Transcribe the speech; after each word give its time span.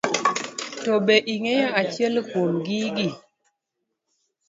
To 0.83 0.91
be 1.05 1.15
ing'eyo 1.33 1.67
achiel 1.81 2.15
kuom 2.29 2.53
gigi. 2.65 3.07